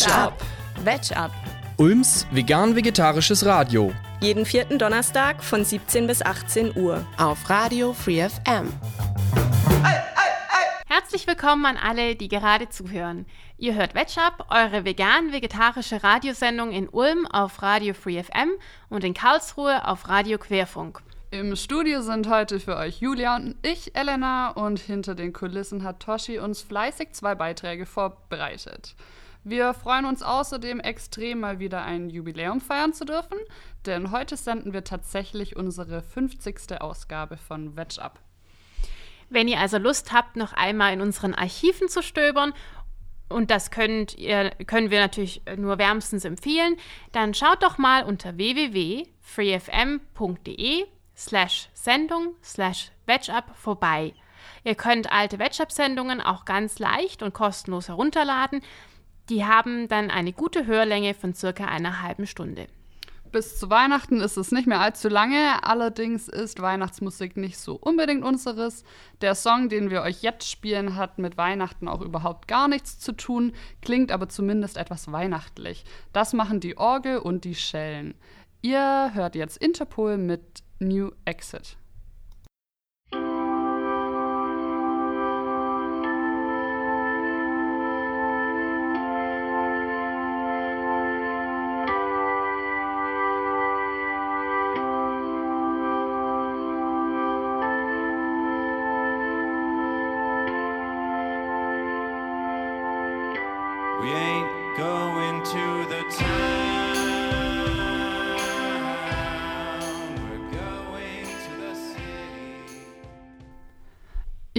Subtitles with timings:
[0.00, 0.42] Veg Up.
[0.82, 1.30] Veg Up.
[1.76, 3.92] Ulms vegan-vegetarisches Radio.
[4.20, 7.06] Jeden vierten Donnerstag von 17 bis 18 Uhr.
[7.18, 8.72] Auf Radio Free FM.
[10.86, 13.26] Herzlich willkommen an alle, die gerade zuhören.
[13.58, 18.52] Ihr hört Veg Up, eure vegan-vegetarische Radiosendung in Ulm auf Radio Free FM
[18.88, 21.02] und in Karlsruhe auf Radio Querfunk.
[21.30, 26.00] Im Studio sind heute für euch Julia und ich, Elena, und hinter den Kulissen hat
[26.00, 28.94] Toshi uns fleißig zwei Beiträge vorbereitet.
[29.42, 33.38] Wir freuen uns außerdem extrem, mal wieder ein Jubiläum feiern zu dürfen,
[33.86, 36.78] denn heute senden wir tatsächlich unsere 50.
[36.80, 38.20] Ausgabe von Veg Up.
[39.30, 42.52] Wenn ihr also Lust habt, noch einmal in unseren Archiven zu stöbern
[43.30, 46.76] und das könnt ihr, können wir natürlich nur wärmstens empfehlen,
[47.12, 49.06] dann schaut doch mal unter www.freefm.de
[51.16, 54.12] slash Sendung slash VegUp vorbei.
[54.64, 58.60] Ihr könnt alte VegUp-Sendungen auch ganz leicht und kostenlos herunterladen.
[59.28, 62.66] Die haben dann eine gute Hörlänge von circa einer halben Stunde.
[63.32, 68.24] Bis zu Weihnachten ist es nicht mehr allzu lange, allerdings ist Weihnachtsmusik nicht so unbedingt
[68.24, 68.82] unseres.
[69.20, 73.12] Der Song, den wir euch jetzt spielen, hat mit Weihnachten auch überhaupt gar nichts zu
[73.12, 75.84] tun, klingt aber zumindest etwas weihnachtlich.
[76.12, 78.14] Das machen die Orgel und die Schellen.
[78.62, 81.76] Ihr hört jetzt Interpol mit New Exit.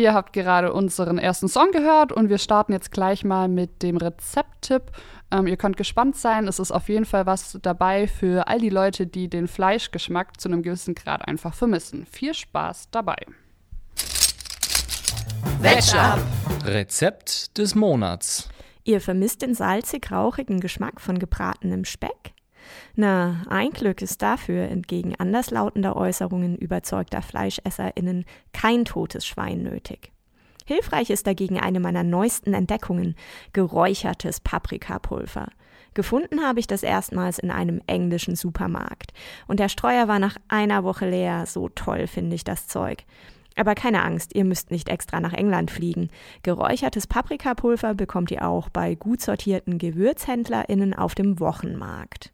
[0.02, 3.97] Ihr habt gerade unseren ersten Song gehört und wir starten jetzt gleich mal mit dem
[3.97, 4.83] Rezepttipp.
[5.29, 8.69] Ähm, ihr könnt gespannt sein, es ist auf jeden Fall was dabei für all die
[8.69, 12.07] Leute, die den Fleischgeschmack zu einem gewissen Grad einfach vermissen.
[12.07, 13.17] Viel Spaß dabei.
[15.59, 16.19] Veg Up.
[16.66, 18.50] Rezept des Monats.
[18.84, 22.34] Ihr vermisst den salzig-rauchigen Geschmack von gebratenem Speck?
[22.96, 30.12] Na, ein Glück ist dafür entgegen anderslautender Äußerungen überzeugter FleischesserInnen kein totes Schwein nötig.
[30.66, 33.16] Hilfreich ist dagegen eine meiner neuesten Entdeckungen,
[33.53, 35.47] geräuchertes Paprikapulver.
[35.94, 39.12] Gefunden habe ich das erstmals in einem englischen Supermarkt.
[39.47, 41.46] Und der Streuer war nach einer Woche leer.
[41.46, 43.03] So toll finde ich das Zeug.
[43.56, 46.09] Aber keine Angst, ihr müsst nicht extra nach England fliegen.
[46.44, 52.31] Geräuchertes Paprikapulver bekommt ihr auch bei gut sortierten GewürzhändlerInnen auf dem Wochenmarkt.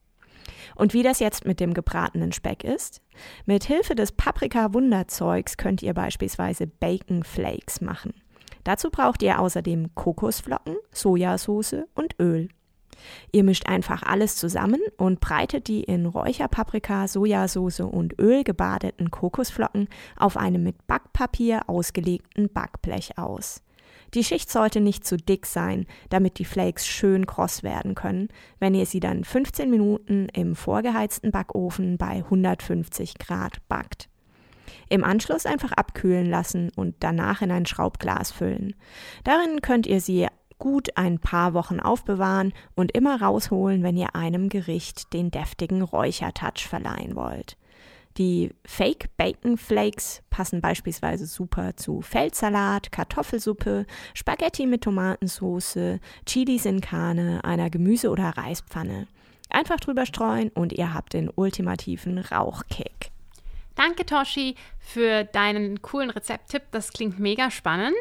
[0.76, 3.02] Und wie das jetzt mit dem gebratenen Speck ist?
[3.46, 8.14] Mit Hilfe des Paprika-Wunderzeugs könnt ihr beispielsweise Bacon Flakes machen.
[8.64, 12.50] Dazu braucht ihr außerdem Kokosflocken, Sojasauce und Öl.
[13.32, 19.88] Ihr mischt einfach alles zusammen und breitet die in Räucherpaprika, Sojasauce und Öl gebadeten Kokosflocken
[20.18, 23.62] auf einem mit Backpapier ausgelegten Backblech aus.
[24.14, 28.74] Die Schicht sollte nicht zu dick sein, damit die Flakes schön kross werden können, wenn
[28.74, 34.10] ihr sie dann 15 Minuten im vorgeheizten Backofen bei 150 Grad backt.
[34.90, 38.76] Im Anschluss einfach abkühlen lassen und danach in ein Schraubglas füllen.
[39.24, 40.28] Darin könnt ihr sie
[40.60, 46.68] gut ein paar Wochen aufbewahren und immer rausholen, wenn ihr einem Gericht den deftigen Räuchertouch
[46.68, 47.58] verleihen wollt.
[48.18, 53.86] Die Fake Bacon Flakes passen beispielsweise super zu Feldsalat, Kartoffelsuppe,
[54.16, 59.08] Spaghetti mit Tomatensauce, Chilis in Karne, einer Gemüse- oder Reispfanne.
[59.50, 63.12] Einfach drüber streuen und ihr habt den ultimativen Rauchkick.
[63.76, 66.64] Danke, Toshi, für deinen coolen Rezepttipp.
[66.72, 67.94] Das klingt mega spannend.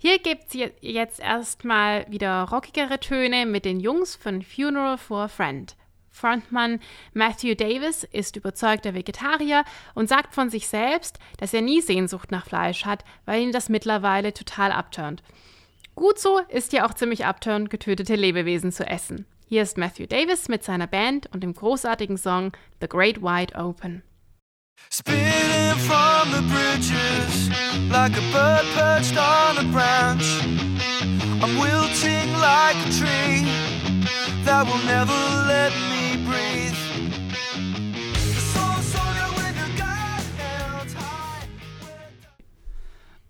[0.00, 5.28] Hier gibt es jetzt erstmal wieder rockigere Töne mit den Jungs von Funeral for a
[5.28, 5.74] Friend.
[6.08, 6.78] Frontmann
[7.14, 9.64] Matthew Davis ist überzeugter Vegetarier
[9.96, 13.68] und sagt von sich selbst, dass er nie Sehnsucht nach Fleisch hat, weil ihn das
[13.68, 15.24] mittlerweile total abturnt.
[15.96, 19.26] Gut so ist ja auch ziemlich abturnt, getötete Lebewesen zu essen.
[19.48, 24.04] Hier ist Matthew Davis mit seiner Band und dem großartigen Song The Great Wide Open.
[24.90, 27.50] Spinning from the bridges
[27.90, 30.26] like a bird perched on a branch.
[31.42, 33.46] I'm wilting like a tree
[34.44, 36.58] that will never let me breathe.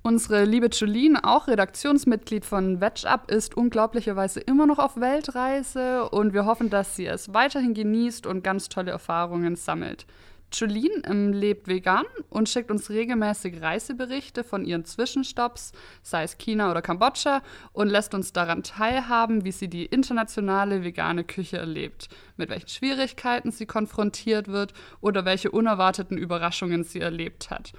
[0.09, 6.33] Unsere liebe Jolene, auch Redaktionsmitglied von Veg Up, ist unglaublicherweise immer noch auf Weltreise und
[6.33, 10.07] wir hoffen, dass sie es weiterhin genießt und ganz tolle Erfahrungen sammelt.
[10.53, 15.73] Jolene ähm, lebt vegan und schickt uns regelmäßig Reiseberichte von ihren Zwischenstopps,
[16.03, 17.43] sei es China oder Kambodscha,
[17.73, 23.51] und lässt uns daran teilhaben, wie sie die internationale vegane Küche erlebt, mit welchen Schwierigkeiten
[23.51, 27.73] sie konfrontiert wird oder welche unerwarteten Überraschungen sie erlebt hat.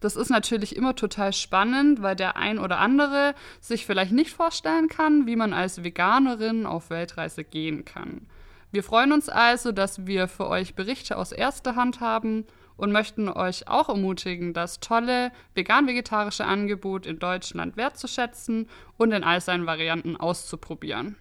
[0.00, 4.88] Das ist natürlich immer total spannend, weil der ein oder andere sich vielleicht nicht vorstellen
[4.88, 8.28] kann, wie man als Veganerin auf Weltreise gehen kann.
[8.70, 12.44] Wir freuen uns also, dass wir für euch Berichte aus erster Hand haben
[12.76, 19.40] und möchten euch auch ermutigen, das tolle vegan-vegetarische Angebot in Deutschland wertzuschätzen und in all
[19.40, 21.16] seinen Varianten auszuprobieren.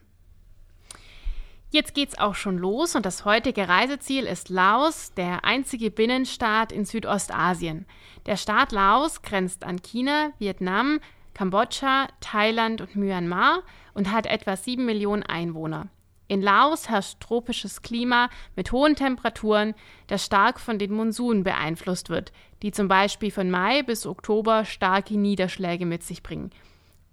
[1.70, 6.86] Jetzt geht's auch schon los und das heutige Reiseziel ist Laos, der einzige Binnenstaat in
[6.86, 7.86] Südostasien.
[8.26, 11.00] Der Staat Laos grenzt an China, Vietnam,
[11.34, 13.64] Kambodscha, Thailand und Myanmar
[13.94, 15.88] und hat etwa sieben Millionen Einwohner.
[16.30, 19.74] In Laos herrscht tropisches Klima mit hohen Temperaturen,
[20.08, 25.18] das stark von den Monsunen beeinflusst wird, die zum Beispiel von Mai bis Oktober starke
[25.18, 26.52] Niederschläge mit sich bringen.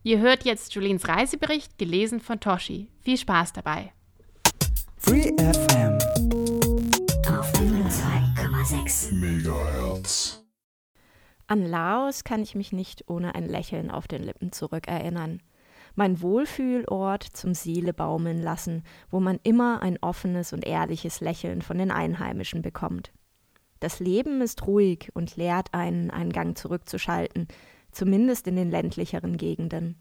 [0.02, 2.88] Ihr hört jetzt Julines Reisebericht, gelesen von Toshi.
[3.00, 3.92] Viel Spaß dabei!
[4.96, 5.98] Free FM
[7.28, 10.44] auf 2,6 Megahertz.
[11.46, 15.40] An Laos kann ich mich nicht ohne ein Lächeln auf den Lippen zurückerinnern.
[15.94, 21.78] Mein Wohlfühlort zum Seele baumeln lassen, wo man immer ein offenes und ehrliches Lächeln von
[21.78, 23.12] den Einheimischen bekommt.
[23.80, 27.48] Das Leben ist ruhig und lehrt einen, einen Gang zurückzuschalten,
[27.92, 29.96] zumindest in den ländlicheren Gegenden.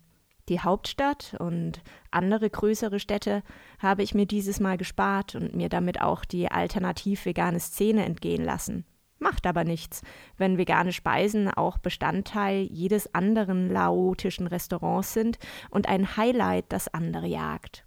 [0.49, 1.81] Die Hauptstadt und
[2.11, 3.43] andere größere Städte
[3.79, 8.43] habe ich mir dieses Mal gespart und mir damit auch die alternativ vegane Szene entgehen
[8.43, 8.85] lassen.
[9.23, 10.01] Macht aber nichts,
[10.37, 15.39] wenn vegane Speisen auch Bestandteil jedes anderen laotischen Restaurants sind
[15.69, 17.85] und ein Highlight das andere jagt.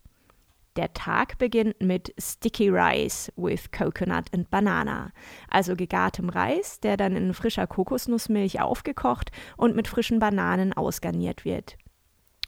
[0.77, 5.11] Der Tag beginnt mit Sticky Rice with Coconut and Banana,
[5.51, 11.77] also gegartem Reis, der dann in frischer Kokosnussmilch aufgekocht und mit frischen Bananen ausgarniert wird.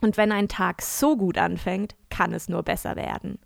[0.00, 3.38] Und wenn ein Tag so gut anfängt, kann es nur besser werden.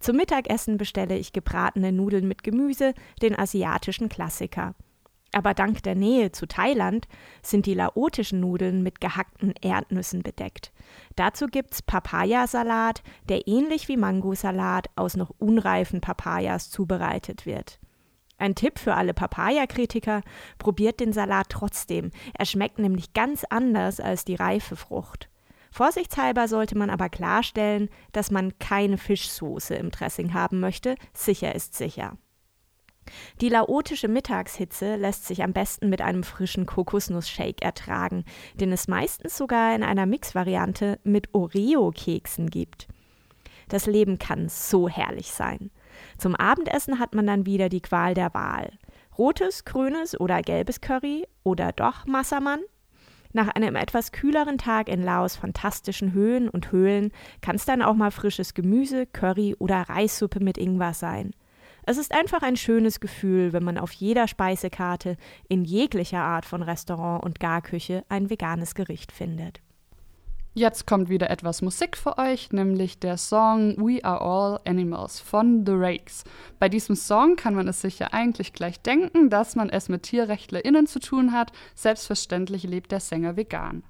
[0.00, 4.74] Zum Mittagessen bestelle ich gebratene Nudeln mit Gemüse, den asiatischen Klassiker.
[5.36, 7.08] Aber dank der Nähe zu Thailand
[7.42, 10.72] sind die laotischen Nudeln mit gehackten Erdnüssen bedeckt.
[11.14, 17.78] Dazu gibt's Papayasalat, der ähnlich wie Mangosalat aus noch unreifen Papayas zubereitet wird.
[18.38, 20.22] Ein Tipp für alle Papaya-Kritiker:
[20.56, 22.12] probiert den Salat trotzdem.
[22.32, 25.28] Er schmeckt nämlich ganz anders als die reife Frucht.
[25.70, 30.94] Vorsichtshalber sollte man aber klarstellen, dass man keine Fischsoße im Dressing haben möchte.
[31.12, 32.16] Sicher ist sicher.
[33.40, 38.24] Die laotische Mittagshitze lässt sich am besten mit einem frischen Kokosnussshake ertragen,
[38.54, 42.88] den es meistens sogar in einer Mixvariante mit Oreo-Keksen gibt.
[43.68, 45.70] Das Leben kann so herrlich sein.
[46.18, 48.70] Zum Abendessen hat man dann wieder die Qual der Wahl.
[49.18, 52.60] Rotes, grünes oder gelbes Curry oder doch Massamann?
[53.32, 57.12] Nach einem etwas kühleren Tag in Laos fantastischen Höhen und Höhlen
[57.42, 61.32] kann es dann auch mal frisches Gemüse, Curry oder Reissuppe mit Ingwer sein.
[61.88, 65.16] Es ist einfach ein schönes Gefühl, wenn man auf jeder Speisekarte
[65.48, 69.60] in jeglicher Art von Restaurant und Garküche ein veganes Gericht findet.
[70.52, 75.64] Jetzt kommt wieder etwas Musik für euch, nämlich der Song We Are All Animals von
[75.64, 76.24] The Rakes.
[76.58, 80.02] Bei diesem Song kann man es sich ja eigentlich gleich denken, dass man es mit
[80.02, 81.52] TierrechtlerInnen zu tun hat.
[81.76, 83.84] Selbstverständlich lebt der Sänger vegan.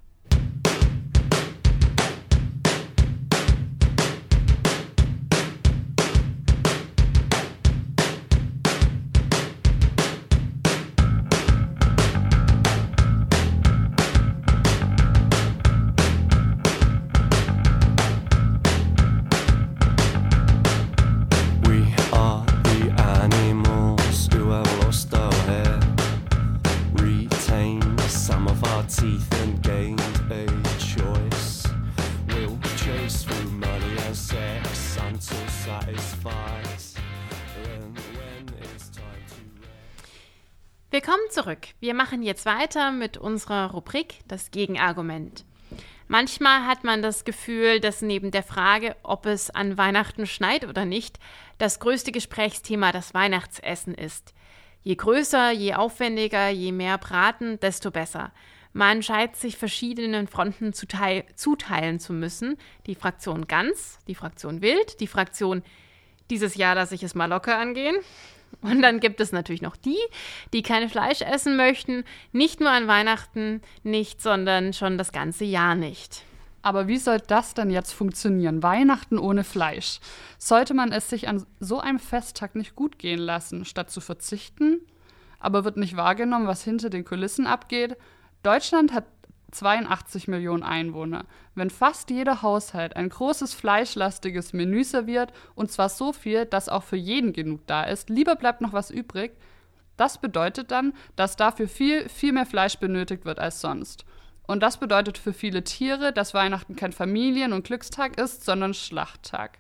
[41.87, 45.45] Wir machen jetzt weiter mit unserer Rubrik Das Gegenargument.
[46.09, 50.85] Manchmal hat man das Gefühl, dass neben der Frage, ob es an Weihnachten schneit oder
[50.85, 51.21] nicht,
[51.59, 54.35] das größte Gesprächsthema das Weihnachtsessen ist.
[54.83, 58.33] Je größer, je aufwendiger, je mehr Braten, desto besser.
[58.73, 62.59] Man scheint sich verschiedenen Fronten zuteilen zu müssen.
[62.89, 65.63] Die Fraktion Ganz, die Fraktion Wild, die Fraktion
[66.31, 67.95] dieses Jahr lasse ich es mal locker angehen
[68.63, 69.99] und dann gibt es natürlich noch die,
[70.53, 75.75] die kein Fleisch essen möchten, nicht nur an Weihnachten nicht, sondern schon das ganze Jahr
[75.75, 76.23] nicht.
[76.63, 78.63] Aber wie soll das denn jetzt funktionieren?
[78.63, 80.01] Weihnachten ohne Fleisch.
[80.37, 84.81] Sollte man es sich an so einem Festtag nicht gut gehen lassen, statt zu verzichten?
[85.39, 87.97] aber wird nicht wahrgenommen, was hinter den Kulissen abgeht.
[88.43, 89.16] Deutschland hat
[89.57, 91.25] 82 Millionen Einwohner.
[91.55, 96.83] Wenn fast jeder Haushalt ein großes fleischlastiges Menü serviert, und zwar so viel, dass auch
[96.83, 99.33] für jeden genug da ist, lieber bleibt noch was übrig,
[99.97, 104.05] das bedeutet dann, dass dafür viel, viel mehr Fleisch benötigt wird als sonst.
[104.47, 109.59] Und das bedeutet für viele Tiere, dass Weihnachten kein Familien- und Glückstag ist, sondern Schlachttag.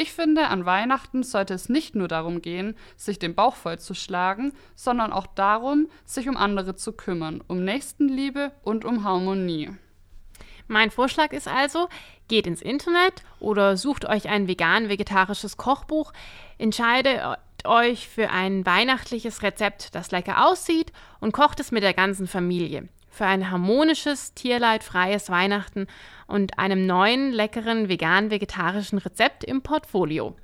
[0.00, 3.92] Ich finde, an Weihnachten sollte es nicht nur darum gehen, sich den Bauch voll zu
[3.92, 9.76] schlagen, sondern auch darum, sich um andere zu kümmern, um Nächstenliebe und um Harmonie.
[10.68, 11.90] Mein Vorschlag ist also,
[12.28, 16.14] geht ins Internet oder sucht euch ein vegan-vegetarisches Kochbuch,
[16.56, 17.20] entscheidet
[17.66, 22.88] euch für ein weihnachtliches Rezept, das lecker aussieht und kocht es mit der ganzen Familie.
[23.10, 25.86] Für ein harmonisches, tierleidfreies Weihnachten
[26.26, 30.36] und einem neuen, leckeren, vegan-vegetarischen Rezept im Portfolio.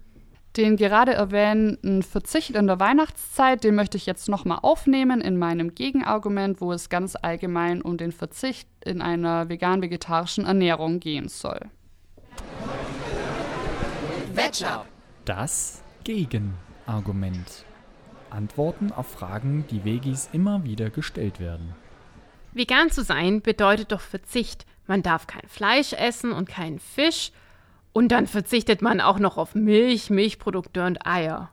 [0.57, 5.75] Den gerade erwähnten Verzicht in der Weihnachtszeit, den möchte ich jetzt nochmal aufnehmen in meinem
[5.75, 11.61] Gegenargument, wo es ganz allgemein um den Verzicht in einer vegan-vegetarischen Ernährung gehen soll.
[15.27, 17.65] Das Gegenargument.
[18.31, 21.75] Antworten auf Fragen, die Vegis immer wieder gestellt werden.
[22.57, 24.67] Vegan zu sein bedeutet doch Verzicht.
[24.87, 27.33] Man darf kein Fleisch essen und keinen Fisch.
[27.93, 31.51] Und dann verzichtet man auch noch auf Milch, Milchprodukte und Eier.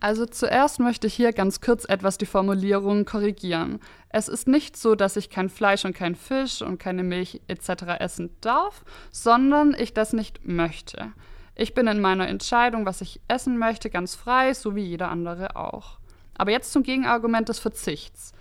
[0.00, 3.80] Also zuerst möchte ich hier ganz kurz etwas die Formulierung korrigieren.
[4.10, 7.98] Es ist nicht so, dass ich kein Fleisch und kein Fisch und keine Milch etc.
[7.98, 11.12] essen darf, sondern ich das nicht möchte.
[11.56, 15.56] Ich bin in meiner Entscheidung, was ich essen möchte, ganz frei, so wie jeder andere
[15.56, 15.98] auch.
[16.34, 18.32] Aber jetzt zum Gegenargument des Verzichts.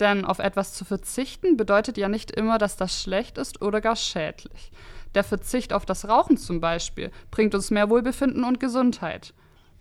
[0.00, 3.96] Denn auf etwas zu verzichten bedeutet ja nicht immer, dass das schlecht ist oder gar
[3.96, 4.72] schädlich.
[5.14, 9.32] Der Verzicht auf das Rauchen zum Beispiel bringt uns mehr Wohlbefinden und Gesundheit.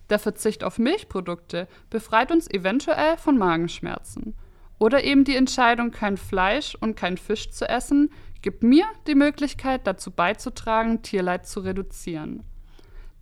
[0.09, 4.35] Der Verzicht auf Milchprodukte befreit uns eventuell von Magenschmerzen.
[4.77, 9.87] Oder eben die Entscheidung, kein Fleisch und kein Fisch zu essen, gibt mir die Möglichkeit,
[9.87, 12.43] dazu beizutragen, Tierleid zu reduzieren.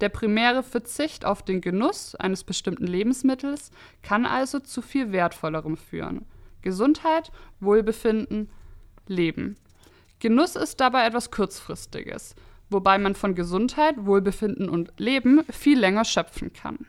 [0.01, 3.69] Der primäre Verzicht auf den Genuss eines bestimmten Lebensmittels
[4.01, 6.25] kann also zu viel Wertvollerem führen.
[6.61, 8.49] Gesundheit, Wohlbefinden,
[9.07, 9.57] Leben.
[10.19, 12.35] Genuss ist dabei etwas Kurzfristiges,
[12.69, 16.85] wobei man von Gesundheit, Wohlbefinden und Leben viel länger schöpfen kann.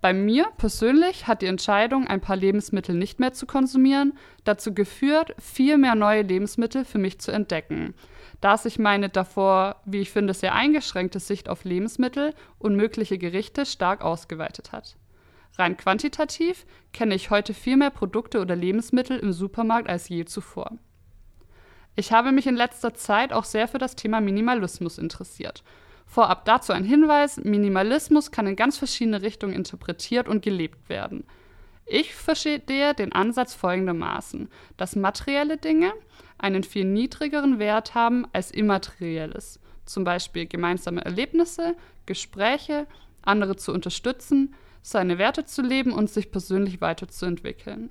[0.00, 5.34] Bei mir persönlich hat die Entscheidung, ein paar Lebensmittel nicht mehr zu konsumieren, dazu geführt,
[5.40, 7.94] viel mehr neue Lebensmittel für mich zu entdecken,
[8.40, 13.66] da sich meine davor, wie ich finde, sehr eingeschränkte Sicht auf Lebensmittel und mögliche Gerichte
[13.66, 14.96] stark ausgeweitet hat.
[15.58, 20.78] Rein quantitativ kenne ich heute viel mehr Produkte oder Lebensmittel im Supermarkt als je zuvor.
[21.96, 25.64] Ich habe mich in letzter Zeit auch sehr für das Thema Minimalismus interessiert.
[26.06, 31.24] Vorab dazu ein Hinweis, Minimalismus kann in ganz verschiedene Richtungen interpretiert und gelebt werden.
[31.86, 35.92] Ich verstehe den Ansatz folgendermaßen, dass materielle Dinge
[36.38, 41.74] einen viel niedrigeren Wert haben als immaterielles, zum Beispiel gemeinsame Erlebnisse,
[42.06, 42.86] Gespräche,
[43.22, 44.54] andere zu unterstützen,
[44.88, 47.90] seine Werte zu leben und sich persönlich weiterzuentwickeln.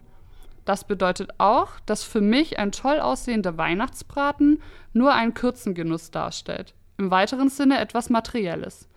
[0.65, 4.61] Das bedeutet auch, dass für mich ein toll aussehender Weihnachtsbraten
[4.93, 8.89] nur einen kurzen Genuss darstellt, im weiteren Sinne etwas Materielles.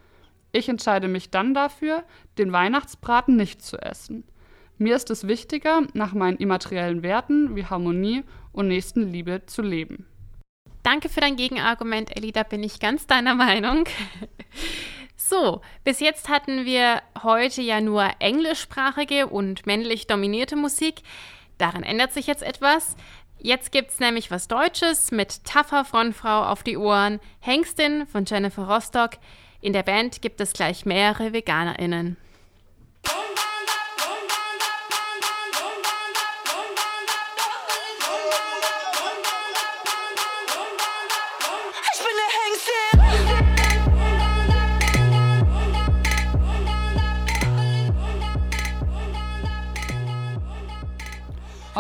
[0.52, 2.02] Ich entscheide mich dann dafür,
[2.38, 4.24] den Weihnachtsbraten nicht zu essen.
[4.78, 10.06] Mir ist es wichtiger, nach meinen immateriellen Werten wie Harmonie und Nächstenliebe zu leben.
[10.82, 13.84] Danke für dein Gegenargument, Elli, da bin ich ganz deiner Meinung.
[15.30, 21.02] So, bis jetzt hatten wir heute ja nur englischsprachige und männlich dominierte Musik.
[21.56, 22.96] Daran ändert sich jetzt etwas.
[23.38, 29.18] Jetzt gibt's nämlich was Deutsches mit Taffer Frontfrau auf die Ohren, Hengstin von Jennifer Rostock.
[29.60, 32.16] In der Band gibt es gleich mehrere VeganerInnen.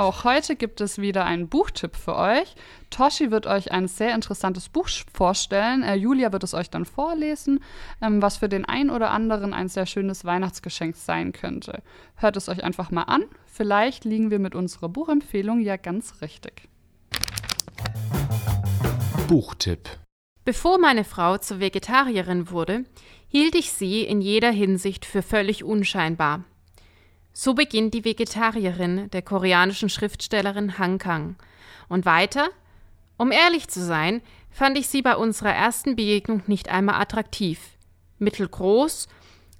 [0.00, 2.54] Auch heute gibt es wieder einen Buchtipp für euch.
[2.88, 5.82] Toshi wird euch ein sehr interessantes Buch vorstellen.
[5.82, 7.62] Äh, Julia wird es euch dann vorlesen,
[8.00, 11.82] ähm, was für den einen oder anderen ein sehr schönes Weihnachtsgeschenk sein könnte.
[12.16, 13.24] Hört es euch einfach mal an.
[13.44, 16.70] Vielleicht liegen wir mit unserer Buchempfehlung ja ganz richtig.
[19.28, 19.86] Buchtipp.
[20.46, 22.86] Bevor meine Frau zur Vegetarierin wurde,
[23.28, 26.44] hielt ich sie in jeder Hinsicht für völlig unscheinbar.
[27.42, 31.36] So beginnt die Vegetarierin der koreanischen Schriftstellerin Han Kang.
[31.88, 32.50] Und weiter?
[33.16, 34.20] Um ehrlich zu sein,
[34.50, 37.78] fand ich sie bei unserer ersten Begegnung nicht einmal attraktiv.
[38.18, 39.08] Mittelgroß,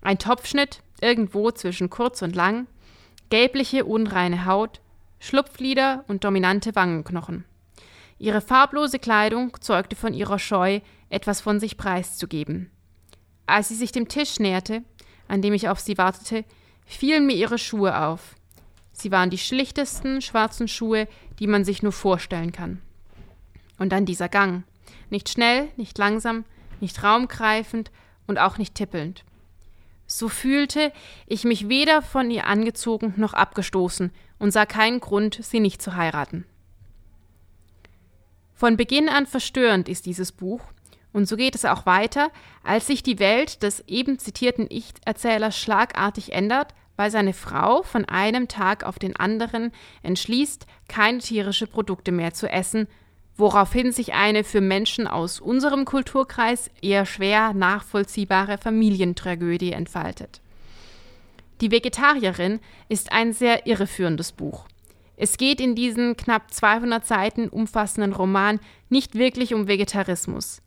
[0.02, 2.66] ein Topfschnitt irgendwo zwischen kurz und lang,
[3.30, 4.82] gelbliche, unreine Haut,
[5.18, 7.46] Schlupflider und dominante Wangenknochen.
[8.18, 12.70] Ihre farblose Kleidung zeugte von ihrer Scheu, etwas von sich preiszugeben.
[13.46, 14.82] Als sie sich dem Tisch näherte,
[15.28, 16.44] an dem ich auf sie wartete,
[16.97, 18.35] fielen mir ihre Schuhe auf.
[18.92, 22.80] Sie waren die schlichtesten schwarzen Schuhe, die man sich nur vorstellen kann.
[23.78, 24.64] Und dann dieser Gang.
[25.09, 26.44] Nicht schnell, nicht langsam,
[26.80, 27.90] nicht raumgreifend
[28.26, 29.25] und auch nicht tippelnd.
[30.06, 30.92] So fühlte
[31.26, 35.94] ich mich weder von ihr angezogen noch abgestoßen und sah keinen Grund, sie nicht zu
[35.94, 36.44] heiraten.
[38.54, 40.61] Von Beginn an verstörend ist dieses Buch,
[41.12, 42.30] und so geht es auch weiter,
[42.62, 48.47] als sich die Welt des eben zitierten Ich-Erzählers schlagartig ändert, weil seine Frau von einem
[48.47, 52.88] Tag auf den anderen entschließt, keine tierische Produkte mehr zu essen,
[53.38, 60.42] woraufhin sich eine für Menschen aus unserem Kulturkreis eher schwer nachvollziehbare Familientragödie entfaltet.
[61.62, 64.66] Die Vegetarierin ist ein sehr irreführendes Buch.
[65.16, 70.61] Es geht in diesem knapp 200 Seiten umfassenden Roman nicht wirklich um Vegetarismus.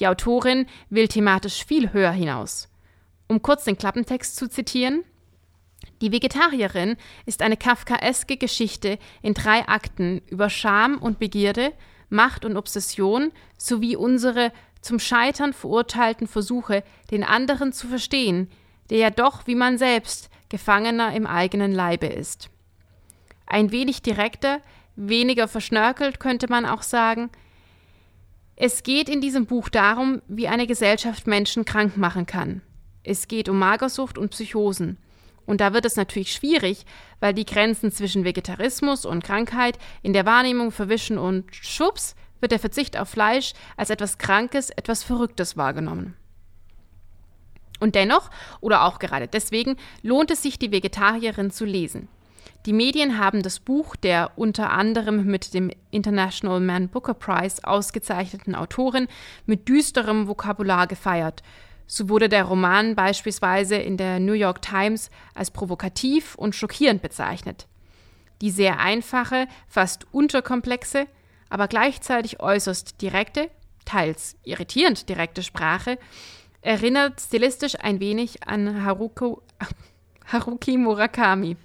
[0.00, 2.68] Die Autorin will thematisch viel höher hinaus.
[3.26, 5.02] Um kurz den Klappentext zu zitieren,
[6.00, 11.72] die Vegetarierin ist eine kafkaeske Geschichte in drei Akten über Scham und Begierde,
[12.08, 18.48] Macht und Obsession sowie unsere zum Scheitern verurteilten Versuche, den anderen zu verstehen,
[18.90, 22.48] der ja doch, wie man selbst, Gefangener im eigenen Leibe ist.
[23.46, 24.60] Ein wenig direkter,
[24.96, 27.30] weniger verschnörkelt könnte man auch sagen,
[28.56, 32.62] es geht in diesem Buch darum, wie eine Gesellschaft Menschen krank machen kann.
[33.04, 34.98] Es geht um Magersucht und Psychosen.
[35.48, 36.84] Und da wird es natürlich schwierig,
[37.20, 42.58] weil die Grenzen zwischen Vegetarismus und Krankheit in der Wahrnehmung verwischen und schwupps wird der
[42.58, 46.14] Verzicht auf Fleisch als etwas Krankes, etwas Verrücktes wahrgenommen.
[47.80, 48.28] Und dennoch,
[48.60, 52.08] oder auch gerade deswegen, lohnt es sich, die Vegetarierin zu lesen.
[52.66, 58.54] Die Medien haben das Buch der unter anderem mit dem International Man Booker Prize ausgezeichneten
[58.54, 59.08] Autorin
[59.46, 61.42] mit düsterem Vokabular gefeiert
[61.88, 67.66] so wurde der Roman beispielsweise in der New York Times als provokativ und schockierend bezeichnet.
[68.42, 71.06] Die sehr einfache, fast unterkomplexe,
[71.48, 73.50] aber gleichzeitig äußerst direkte,
[73.86, 75.98] teils irritierend direkte Sprache
[76.60, 79.42] erinnert stilistisch ein wenig an Haruko,
[80.26, 81.56] Haruki Murakami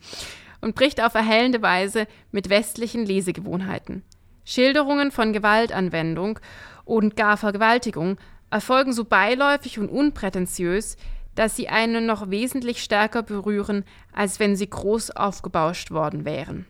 [0.62, 4.04] und bricht auf erhellende Weise mit westlichen Lesegewohnheiten.
[4.46, 6.40] Schilderungen von Gewaltanwendung
[6.86, 8.18] und gar Vergewaltigung
[8.54, 10.96] erfolgen so beiläufig und unprätentiös,
[11.36, 16.68] dass sie einen noch wesentlich stärker berühren, als wenn sie groß aufgebauscht worden wären.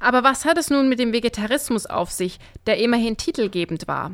[0.00, 4.12] Aber was hat es nun mit dem Vegetarismus auf sich, der immerhin titelgebend war?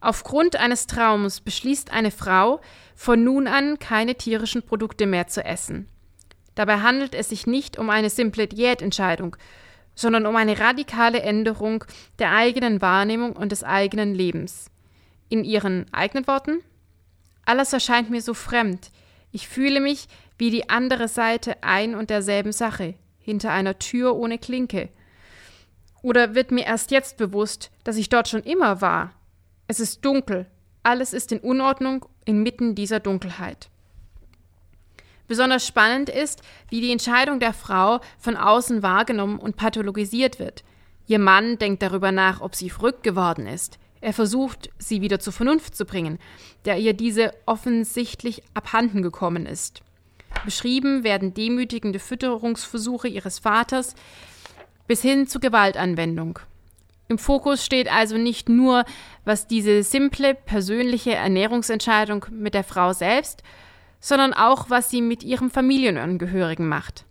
[0.00, 2.60] Aufgrund eines Traums beschließt eine Frau,
[2.94, 5.88] von nun an keine tierischen Produkte mehr zu essen.
[6.54, 9.36] Dabei handelt es sich nicht um eine simple Diätentscheidung,
[9.94, 11.84] sondern um eine radikale Änderung
[12.18, 14.70] der eigenen Wahrnehmung und des eigenen Lebens.
[15.30, 16.60] In ihren eigenen Worten?
[17.46, 18.90] Alles erscheint mir so fremd.
[19.32, 24.38] Ich fühle mich wie die andere Seite ein und derselben Sache, hinter einer Tür ohne
[24.38, 24.90] Klinke.
[26.02, 29.12] Oder wird mir erst jetzt bewusst, dass ich dort schon immer war?
[29.66, 30.46] Es ist dunkel,
[30.82, 33.70] alles ist in Unordnung inmitten dieser Dunkelheit.
[35.28, 40.64] Besonders spannend ist, wie die Entscheidung der Frau von außen wahrgenommen und pathologisiert wird.
[41.06, 43.79] Ihr Mann denkt darüber nach, ob sie verrückt geworden ist.
[44.00, 46.18] Er versucht, sie wieder zur Vernunft zu bringen,
[46.62, 49.82] da ihr diese offensichtlich abhanden gekommen ist.
[50.44, 53.94] Beschrieben werden demütigende Fütterungsversuche ihres Vaters
[54.86, 56.38] bis hin zu Gewaltanwendung.
[57.08, 58.84] Im Fokus steht also nicht nur,
[59.24, 63.42] was diese simple persönliche Ernährungsentscheidung mit der Frau selbst,
[63.98, 67.04] sondern auch, was sie mit ihrem Familienangehörigen macht.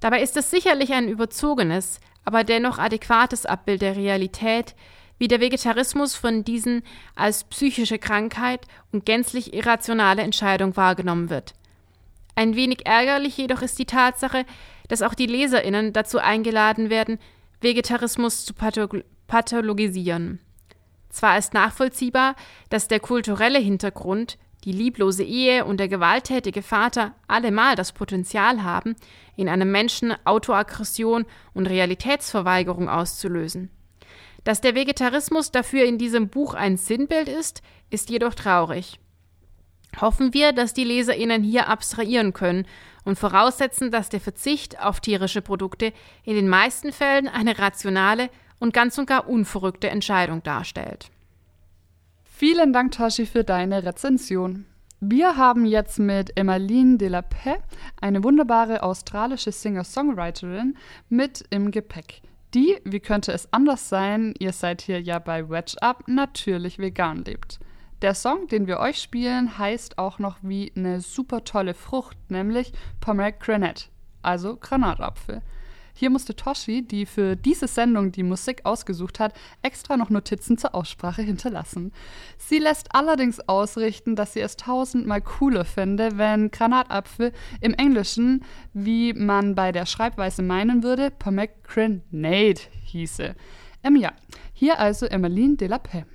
[0.00, 4.74] Dabei ist es sicherlich ein überzogenes, aber dennoch adäquates Abbild der Realität,
[5.22, 6.82] wie der Vegetarismus von diesen
[7.14, 11.54] als psychische Krankheit und gänzlich irrationale Entscheidung wahrgenommen wird.
[12.34, 14.44] Ein wenig ärgerlich jedoch ist die Tatsache,
[14.88, 17.20] dass auch die Leserinnen dazu eingeladen werden,
[17.60, 18.52] Vegetarismus zu
[19.28, 20.40] pathologisieren.
[21.08, 22.34] Zwar ist nachvollziehbar,
[22.68, 28.96] dass der kulturelle Hintergrund, die lieblose Ehe und der gewalttätige Vater allemal das Potenzial haben,
[29.36, 33.70] in einem Menschen Autoaggression und Realitätsverweigerung auszulösen.
[34.44, 38.98] Dass der Vegetarismus dafür in diesem Buch ein Sinnbild ist, ist jedoch traurig.
[40.00, 42.66] Hoffen wir, dass die Leserinnen hier abstrahieren können
[43.04, 45.92] und voraussetzen, dass der Verzicht auf tierische Produkte
[46.24, 51.10] in den meisten Fällen eine rationale und ganz und gar unverrückte Entscheidung darstellt.
[52.24, 54.66] Vielen Dank, Toshi, für deine Rezension.
[55.00, 57.60] Wir haben jetzt mit Emmeline de la Paix
[58.00, 60.76] eine wunderbare australische Singer-Songwriterin
[61.08, 62.22] mit im Gepäck.
[62.54, 67.24] Die, wie könnte es anders sein, ihr seid hier ja bei Wedge Up, natürlich vegan
[67.24, 67.58] lebt.
[68.02, 72.72] Der Song, den wir euch spielen, heißt auch noch wie eine super tolle Frucht, nämlich
[73.00, 73.86] Pomegranate,
[74.20, 75.40] also Granatapfel.
[75.94, 80.74] Hier musste Toshi, die für diese Sendung die Musik ausgesucht hat, extra noch Notizen zur
[80.74, 81.92] Aussprache hinterlassen.
[82.38, 89.12] Sie lässt allerdings ausrichten, dass sie es tausendmal cooler finde, wenn Granatapfel im Englischen, wie
[89.12, 93.34] man bei der Schreibweise meinen würde, Pomegranate hieße.
[93.84, 94.12] Ähm ja,
[94.52, 96.06] hier also Emmeline de la Paix.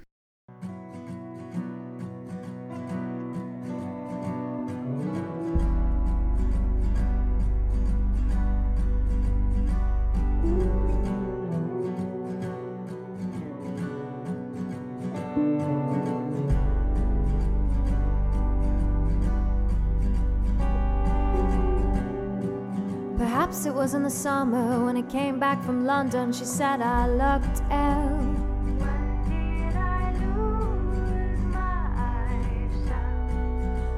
[23.87, 26.33] Was in the summer when I came back from London.
[26.33, 28.19] She said I looked ill.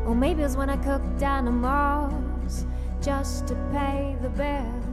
[0.06, 2.68] Or maybe it was when I cooked animals
[3.02, 4.86] just to pay the bills.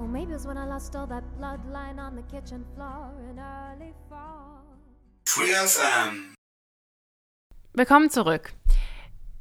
[0.00, 3.38] Or maybe it was when I lost all that bloodline on the kitchen floor in
[3.38, 4.64] early fall.
[5.26, 6.08] Free FM.
[6.08, 6.34] Ähm,
[7.72, 8.52] Willkommen zurück.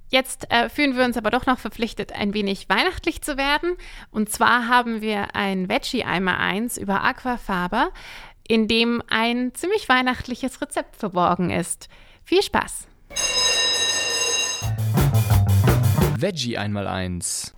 [0.10, 3.78] Jetzt äh, fühlen wir uns aber doch noch verpflichtet, ein wenig weihnachtlich zu werden.
[4.12, 7.92] Und zwar haben wir ein Veggie-Eimer 1 über Aquafaber,
[8.48, 11.90] in dem ein ziemlich weihnachtliches Rezept verborgen ist.
[12.24, 12.88] Viel Spaß!
[16.18, 17.56] Veggie einmal eins.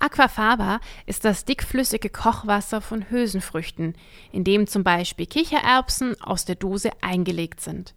[0.00, 3.94] Aquafaba ist das dickflüssige Kochwasser von Hülsenfrüchten,
[4.32, 7.94] in dem zum Beispiel Kichererbsen aus der Dose eingelegt sind.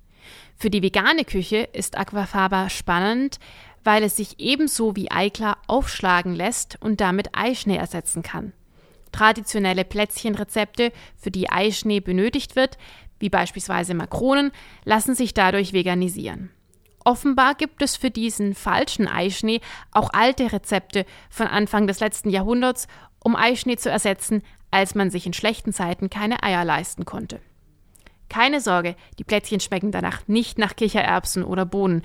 [0.56, 3.40] Für die vegane Küche ist Aquafaba spannend,
[3.84, 8.54] weil es sich ebenso wie Eiklar aufschlagen lässt und damit Eischnee ersetzen kann.
[9.12, 12.78] Traditionelle Plätzchenrezepte, für die Eischnee benötigt wird,
[13.20, 14.52] wie beispielsweise Makronen,
[14.84, 16.52] lassen sich dadurch veganisieren.
[17.06, 19.62] Offenbar gibt es für diesen falschen Eischnee
[19.92, 22.88] auch alte Rezepte von Anfang des letzten Jahrhunderts,
[23.20, 27.40] um Eischnee zu ersetzen, als man sich in schlechten Zeiten keine Eier leisten konnte.
[28.30, 32.02] Keine Sorge, die Plätzchen schmecken danach nicht nach Kichererbsen oder Bohnen.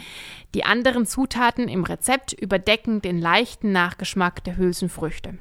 [0.54, 5.38] Die anderen Zutaten im Rezept überdecken den leichten Nachgeschmack der Hülsenfrüchte.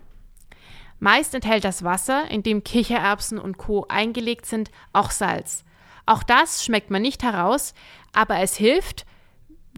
[0.99, 3.85] Meist enthält das Wasser, in dem Kichererbsen und Co.
[3.87, 5.63] eingelegt sind, auch Salz.
[6.05, 7.73] Auch das schmeckt man nicht heraus,
[8.13, 9.05] aber es hilft,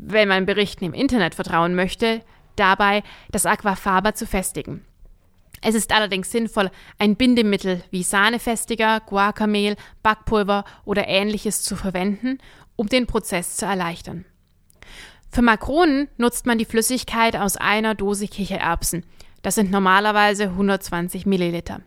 [0.02, 2.22] wenn man Berichten im Internet vertrauen möchte,
[2.56, 4.86] dabei, das Aquafaba zu festigen.
[5.62, 12.40] Es ist allerdings sinnvoll, ein Bindemittel wie Sahnefestiger, Guacamehl, Backpulver oder ähnliches zu verwenden,
[12.76, 14.26] um den Prozess zu erleichtern.
[15.32, 19.06] Für Makronen nutzt man die Flüssigkeit aus einer Dose Kichererbsen.
[19.44, 21.82] Das sind normalerweise 120 Milliliter.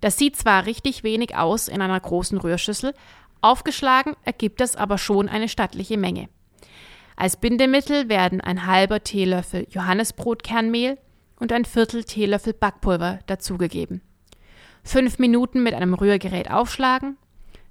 [0.00, 2.92] Das sieht zwar richtig wenig aus in einer großen Rührschüssel,
[3.40, 6.28] aufgeschlagen ergibt das aber schon eine stattliche Menge.
[7.14, 10.98] Als Bindemittel werden ein halber Teelöffel Johannesbrotkernmehl
[11.42, 14.00] und ein Viertel Teelöffel Backpulver dazugegeben.
[14.84, 17.16] Fünf Minuten mit einem Rührgerät aufschlagen,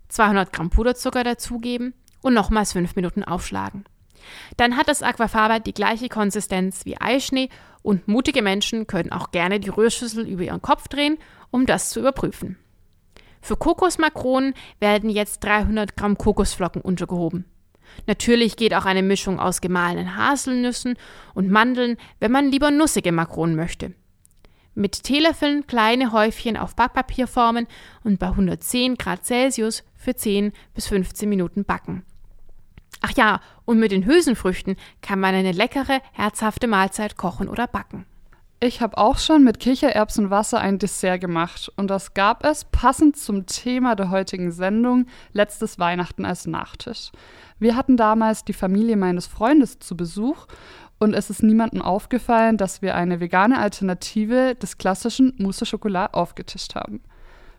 [0.10, 3.86] 200 Gramm Puderzucker dazugeben und nochmals fünf Minuten aufschlagen.
[4.58, 7.48] Dann hat das Aquafaba die gleiche Konsistenz wie Eischnee
[7.82, 11.18] und mutige Menschen können auch gerne die Rührschüssel über ihren Kopf drehen,
[11.50, 12.58] um das zu überprüfen.
[13.42, 17.46] Für Kokosmakronen werden jetzt 300 Gramm Kokosflocken untergehoben.
[18.08, 20.96] Natürlich geht auch eine Mischung aus gemahlenen Haselnüssen
[21.34, 23.94] und Mandeln, wenn man lieber nussige Makronen möchte.
[24.74, 27.68] Mit Teelöffeln kleine Häufchen auf Backpapier formen
[28.04, 32.04] und bei 110 Grad Celsius für 10 bis 15 Minuten backen.
[33.02, 38.06] Ach ja, und mit den Hülsenfrüchten kann man eine leckere, herzhafte Mahlzeit kochen oder backen.
[38.64, 43.48] Ich habe auch schon mit Kichererbsenwasser ein Dessert gemacht und das gab es passend zum
[43.48, 47.10] Thema der heutigen Sendung letztes Weihnachten als Nachtisch.
[47.58, 50.46] Wir hatten damals die Familie meines Freundes zu Besuch
[51.00, 56.76] und es ist niemandem aufgefallen, dass wir eine vegane Alternative des klassischen Mousse Chocolat aufgetischt
[56.76, 57.02] haben.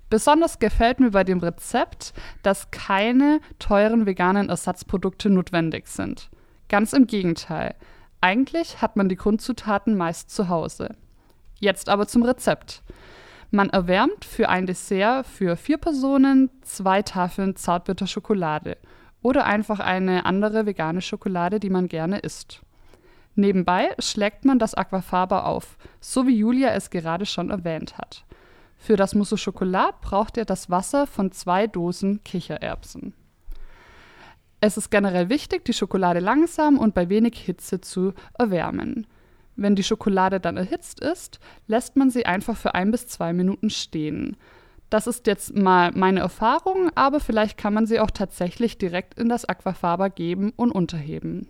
[0.09, 2.13] Besonders gefällt mir bei dem Rezept,
[2.45, 6.31] dass keine teuren veganen Ersatzprodukte notwendig sind.
[6.69, 7.75] Ganz im Gegenteil.
[8.23, 10.95] Eigentlich hat man die Grundzutaten meist zu Hause.
[11.59, 12.85] Jetzt aber zum Rezept.
[13.51, 18.79] Man erwärmt für ein Dessert für vier Personen zwei Tafeln Zartbitterschokolade
[19.23, 22.63] oder einfach eine andere vegane Schokolade, die man gerne isst.
[23.35, 28.25] Nebenbei schlägt man das Aquafaba auf, so wie Julia es gerade schon erwähnt hat.
[28.77, 33.15] Für das Mousse au Chocolat braucht ihr das Wasser von zwei Dosen Kichererbsen.
[34.65, 39.09] Es ist generell wichtig, die Schokolade langsam und bei wenig Hitze zu erwärmen.
[39.57, 43.71] Wenn die Schokolade dann erhitzt ist, lässt man sie einfach für ein bis zwei Minuten
[43.71, 44.37] stehen.
[44.89, 49.29] Das ist jetzt mal meine Erfahrung, aber vielleicht kann man sie auch tatsächlich direkt in
[49.29, 51.49] das Aquafaba geben und unterheben.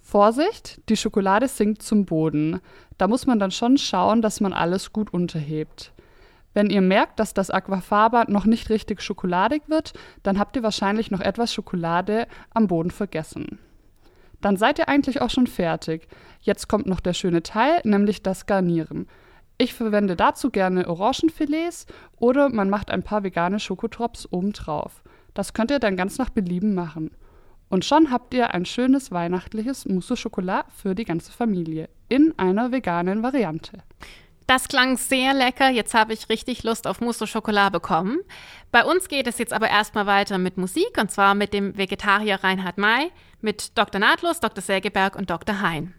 [0.00, 2.60] Vorsicht, die Schokolade sinkt zum Boden.
[2.98, 5.92] Da muss man dann schon schauen, dass man alles gut unterhebt.
[6.54, 11.10] Wenn ihr merkt, dass das Aquafaba noch nicht richtig schokoladig wird, dann habt ihr wahrscheinlich
[11.10, 13.58] noch etwas Schokolade am Boden vergessen.
[14.40, 16.08] Dann seid ihr eigentlich auch schon fertig.
[16.40, 19.06] Jetzt kommt noch der schöne Teil, nämlich das Garnieren.
[19.56, 21.86] Ich verwende dazu gerne Orangenfilets
[22.16, 25.02] oder man macht ein paar vegane Schokotrops obendrauf.
[25.34, 27.12] Das könnt ihr dann ganz nach Belieben machen.
[27.68, 32.34] Und schon habt ihr ein schönes weihnachtliches Mousse au Chocolat für die ganze Familie in
[32.38, 33.78] einer veganen Variante.
[34.52, 35.70] Das klang sehr lecker.
[35.70, 38.18] Jetzt habe ich richtig Lust auf Mousse au Chocolat bekommen.
[38.70, 42.44] Bei uns geht es jetzt aber erstmal weiter mit Musik und zwar mit dem Vegetarier
[42.44, 43.10] Reinhard May,
[43.40, 43.98] mit Dr.
[43.98, 44.62] Nahtlos, Dr.
[44.62, 45.62] Sägeberg und Dr.
[45.62, 45.94] Hein.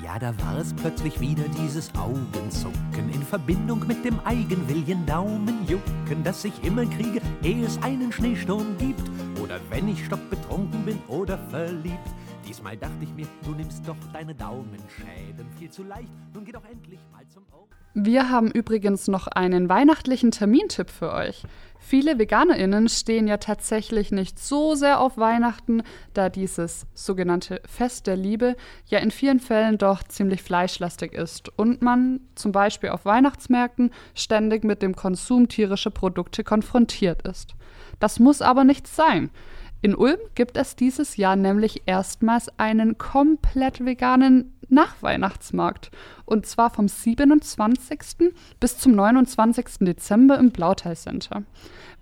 [0.00, 6.44] Ja, da war es plötzlich wieder dieses Augenzucken in Verbindung mit dem Eigenwillen Daumenjucken, das
[6.44, 9.10] ich immer kriege, ehe es einen Schneesturm gibt.
[9.50, 12.08] Oder wenn ich stockbetrunken bin oder verliebt.
[12.46, 16.08] Diesmal dachte ich mir, du nimmst doch deine Daumenschäden viel zu leicht.
[16.32, 17.66] Nun geh doch endlich mal zum Ohr.
[17.94, 21.42] Wir haben übrigens noch einen weihnachtlichen Termintipp für euch.
[21.80, 25.82] Viele VeganerInnen stehen ja tatsächlich nicht so sehr auf Weihnachten,
[26.14, 28.54] da dieses sogenannte Fest der Liebe
[28.86, 34.62] ja in vielen Fällen doch ziemlich fleischlastig ist und man zum Beispiel auf Weihnachtsmärkten ständig
[34.62, 37.56] mit dem Konsum tierischer Produkte konfrontiert ist.
[38.00, 39.30] Das muss aber nicht sein.
[39.82, 45.90] In Ulm gibt es dieses Jahr nämlich erstmals einen komplett veganen Nachweihnachtsmarkt.
[46.26, 48.32] Und zwar vom 27.
[48.60, 49.78] bis zum 29.
[49.80, 51.44] Dezember im Blauteil Center.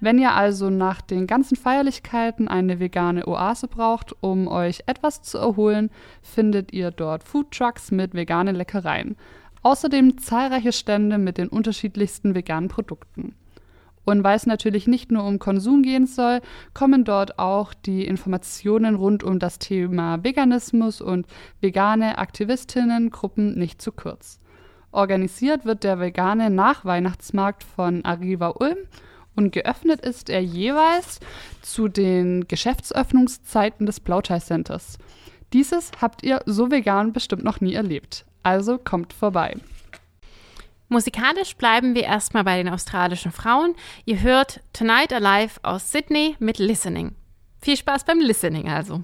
[0.00, 5.38] Wenn ihr also nach den ganzen Feierlichkeiten eine vegane Oase braucht, um euch etwas zu
[5.38, 9.16] erholen, findet ihr dort Foodtrucks mit veganen Leckereien.
[9.62, 13.34] Außerdem zahlreiche Stände mit den unterschiedlichsten veganen Produkten.
[14.08, 16.40] Und weil es natürlich nicht nur um Konsum gehen soll,
[16.72, 21.26] kommen dort auch die Informationen rund um das Thema Veganismus und
[21.60, 24.40] vegane Aktivistinnengruppen nicht zu kurz.
[24.92, 28.78] Organisiert wird der vegane Nachweihnachtsmarkt von Arriva Ulm
[29.36, 31.20] und geöffnet ist er jeweils
[31.60, 34.96] zu den Geschäftsöffnungszeiten des Blauteil Centers.
[35.52, 38.24] Dieses habt ihr so vegan bestimmt noch nie erlebt.
[38.42, 39.54] Also kommt vorbei.
[40.88, 43.74] Musikalisch bleiben wir erstmal bei den australischen Frauen.
[44.06, 47.14] Ihr hört Tonight Alive aus Sydney mit Listening.
[47.60, 49.02] Viel Spaß beim Listening also.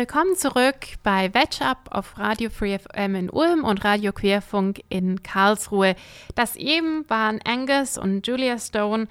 [0.00, 5.22] Willkommen zurück bei Veg Up auf Radio Free FM in Ulm und Radio Querfunk in
[5.22, 5.94] Karlsruhe.
[6.34, 9.08] Das eben waren Angus und Julia Stone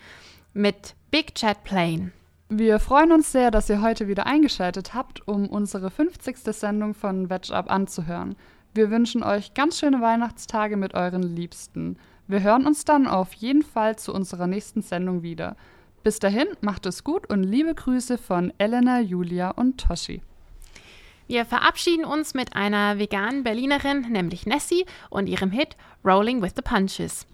[0.56, 2.12] mit Big Jet Plane.
[2.50, 6.38] Wir freuen uns sehr, dass ihr heute wieder eingeschaltet habt, um unsere 50.
[6.56, 8.36] Sendung von Veg Up anzuhören.
[8.74, 12.00] Wir wünschen euch ganz schöne Weihnachtstage mit euren Liebsten.
[12.26, 15.56] Wir hören uns dann auf jeden Fall zu unserer nächsten Sendung wieder.
[16.02, 20.24] Bis dahin, macht es gut und liebe Grüße von Elena, Julia und Toshi.
[21.30, 26.64] Wir verabschieden uns mit einer veganen Berlinerin, nämlich Nessie, und ihrem Hit Rolling with the
[26.64, 27.28] Punches.